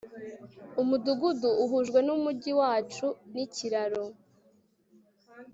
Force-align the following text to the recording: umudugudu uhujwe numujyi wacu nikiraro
umudugudu 0.81 1.49
uhujwe 1.63 1.99
numujyi 2.07 2.51
wacu 2.59 3.07
nikiraro 3.33 4.03